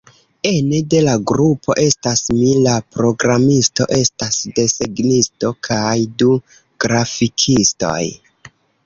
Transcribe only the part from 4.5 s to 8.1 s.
desegnisto kaj du grafikistoj.